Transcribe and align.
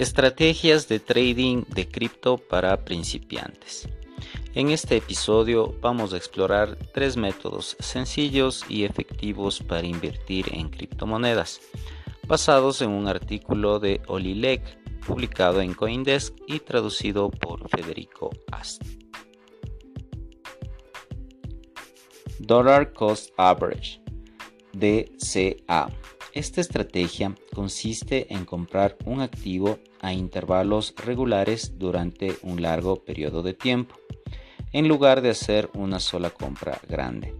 Estrategias 0.00 0.88
de 0.88 0.98
trading 0.98 1.64
de 1.74 1.86
cripto 1.86 2.38
para 2.38 2.86
principiantes. 2.86 3.86
En 4.54 4.70
este 4.70 4.96
episodio 4.96 5.74
vamos 5.82 6.14
a 6.14 6.16
explorar 6.16 6.78
tres 6.94 7.18
métodos 7.18 7.76
sencillos 7.80 8.64
y 8.66 8.84
efectivos 8.84 9.60
para 9.60 9.86
invertir 9.86 10.46
en 10.54 10.70
criptomonedas, 10.70 11.60
basados 12.26 12.80
en 12.80 12.88
un 12.88 13.08
artículo 13.08 13.78
de 13.78 14.00
Olilek 14.06 14.62
publicado 15.06 15.60
en 15.60 15.74
Coindesk 15.74 16.34
y 16.46 16.60
traducido 16.60 17.30
por 17.30 17.68
Federico 17.68 18.30
Ast. 18.52 18.82
Dollar 22.38 22.94
Cost 22.94 23.34
Average 23.36 24.00
DCA 24.72 25.90
esta 26.32 26.60
estrategia 26.60 27.34
consiste 27.52 28.32
en 28.32 28.44
comprar 28.44 28.96
un 29.04 29.20
activo 29.20 29.78
a 30.00 30.12
intervalos 30.12 30.94
regulares 30.96 31.78
durante 31.78 32.36
un 32.42 32.62
largo 32.62 33.02
periodo 33.04 33.42
de 33.42 33.54
tiempo, 33.54 33.96
en 34.72 34.86
lugar 34.86 35.22
de 35.22 35.30
hacer 35.30 35.70
una 35.74 35.98
sola 35.98 36.30
compra 36.30 36.80
grande. 36.88 37.34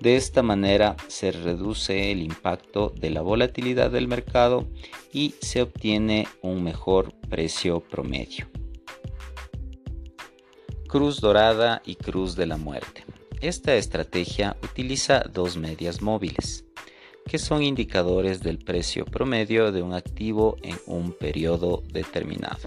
De 0.00 0.16
esta 0.16 0.42
manera 0.42 0.96
se 1.06 1.30
reduce 1.30 2.10
el 2.10 2.20
impacto 2.20 2.92
de 2.98 3.10
la 3.10 3.22
volatilidad 3.22 3.92
del 3.92 4.08
mercado 4.08 4.66
y 5.12 5.34
se 5.40 5.62
obtiene 5.62 6.26
un 6.42 6.64
mejor 6.64 7.12
precio 7.30 7.78
promedio. 7.80 8.48
Cruz 10.88 11.20
dorada 11.20 11.80
y 11.86 11.94
cruz 11.94 12.34
de 12.34 12.46
la 12.46 12.56
muerte. 12.56 13.04
Esta 13.40 13.76
estrategia 13.76 14.56
utiliza 14.62 15.20
dos 15.20 15.56
medias 15.56 16.02
móviles 16.02 16.64
que 17.32 17.38
son 17.38 17.62
indicadores 17.62 18.42
del 18.42 18.58
precio 18.58 19.06
promedio 19.06 19.72
de 19.72 19.80
un 19.80 19.94
activo 19.94 20.58
en 20.62 20.76
un 20.84 21.12
periodo 21.12 21.82
determinado. 21.90 22.60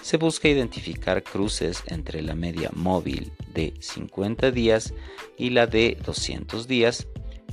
Se 0.00 0.16
busca 0.16 0.48
identificar 0.48 1.22
cruces 1.22 1.82
entre 1.88 2.22
la 2.22 2.34
media 2.34 2.70
móvil 2.72 3.32
de 3.52 3.74
50 3.80 4.50
días 4.50 4.94
y 5.36 5.50
la 5.50 5.66
de 5.66 5.98
200 6.06 6.66
días 6.66 7.06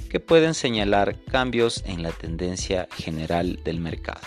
que 0.09 0.22
pueden 0.22 0.53
señalar 0.53 1.22
cambios 1.25 1.83
en 1.86 2.03
la 2.03 2.11
tendencia 2.14 2.88
general 2.95 3.59
del 3.66 3.81
mercado. 3.81 4.25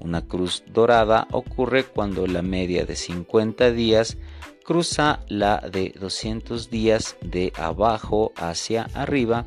Una 0.00 0.28
cruz 0.28 0.62
dorada 0.66 1.28
ocurre 1.30 1.84
cuando 1.84 2.26
la 2.26 2.42
media 2.42 2.84
de 2.84 2.94
50 2.94 3.70
días 3.70 4.18
cruza 4.64 5.20
la 5.28 5.66
de 5.72 5.94
200 5.98 6.68
días 6.68 7.16
de 7.22 7.54
abajo 7.56 8.32
hacia 8.36 8.82
arriba 8.92 9.46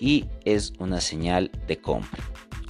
y 0.00 0.24
es 0.44 0.72
una 0.78 1.00
señal 1.00 1.52
de 1.68 1.80
compra. 1.80 2.24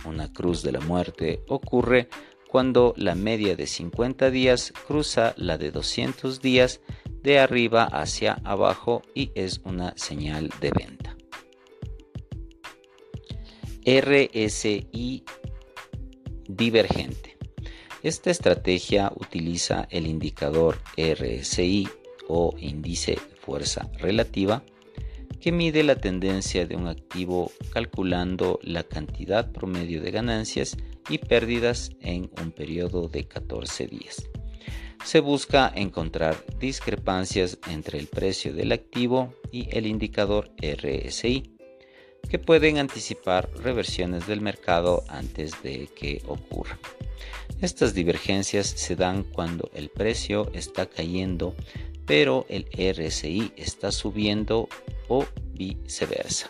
Una 0.04 0.32
cruz 0.32 0.62
de 0.62 0.72
la 0.72 0.80
muerte 0.80 1.42
ocurre 1.48 2.08
cuando 2.48 2.92
la 2.96 3.14
media 3.14 3.54
de 3.54 3.66
50 3.66 4.30
días 4.30 4.72
cruza 4.86 5.34
la 5.36 5.56
de 5.56 5.70
200 5.70 6.42
días 6.42 6.80
de 7.22 7.38
arriba 7.38 7.84
hacia 7.84 8.34
abajo 8.44 9.02
y 9.14 9.30
es 9.36 9.60
una 9.64 9.94
señal 9.96 10.50
de 10.60 10.72
venta. 10.72 11.16
RSI 13.86 15.24
divergente. 16.48 17.38
Esta 18.02 18.30
estrategia 18.30 19.12
utiliza 19.14 19.86
el 19.90 20.06
indicador 20.06 20.78
RSI 20.96 21.88
o 22.28 22.54
índice 22.58 23.16
fuerza 23.40 23.90
relativa 23.98 24.64
que 25.40 25.52
mide 25.52 25.82
la 25.82 25.96
tendencia 25.96 26.66
de 26.66 26.76
un 26.76 26.86
activo 26.86 27.50
calculando 27.72 28.60
la 28.62 28.84
cantidad 28.84 29.50
promedio 29.50 30.02
de 30.02 30.10
ganancias 30.10 30.76
y 31.08 31.18
pérdidas 31.18 31.92
en 32.00 32.30
un 32.40 32.52
periodo 32.52 33.08
de 33.08 33.24
14 33.24 33.86
días. 33.86 34.28
Se 35.04 35.20
busca 35.20 35.72
encontrar 35.74 36.36
discrepancias 36.58 37.58
entre 37.70 37.98
el 37.98 38.06
precio 38.06 38.52
del 38.52 38.72
activo 38.72 39.34
y 39.50 39.68
el 39.76 39.86
indicador 39.86 40.50
RSI, 40.60 41.56
que 42.28 42.38
pueden 42.38 42.76
anticipar 42.76 43.48
reversiones 43.56 44.26
del 44.26 44.42
mercado 44.42 45.02
antes 45.08 45.62
de 45.62 45.88
que 45.96 46.22
ocurra. 46.26 46.78
Estas 47.62 47.94
divergencias 47.94 48.66
se 48.66 48.94
dan 48.94 49.24
cuando 49.24 49.70
el 49.74 49.88
precio 49.88 50.50
está 50.52 50.86
cayendo 50.86 51.54
pero 52.10 52.44
el 52.48 52.66
RSI 52.72 53.52
está 53.56 53.92
subiendo 53.92 54.68
o 55.10 55.26
viceversa. 55.52 56.48